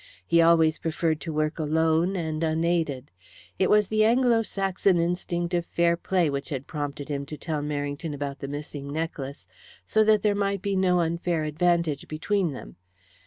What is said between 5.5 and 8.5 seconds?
of fair play which had prompted him to tell Merrington about the